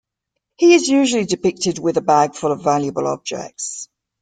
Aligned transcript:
He 0.57 0.73
is 0.73 0.87
usually 0.87 1.25
depicted 1.25 1.77
with 1.77 1.95
a 1.95 2.01
bag 2.01 2.33
full 2.33 2.51
of 2.51 2.63
valuable 2.63 3.05
objects. 3.05 3.87